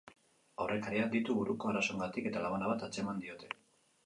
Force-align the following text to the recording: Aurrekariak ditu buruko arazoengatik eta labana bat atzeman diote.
Aurrekariak 0.63 1.11
ditu 1.15 1.35
buruko 1.41 1.71
arazoengatik 1.73 2.31
eta 2.31 2.43
labana 2.47 2.71
bat 2.73 2.89
atzeman 2.89 3.23
diote. 3.27 3.53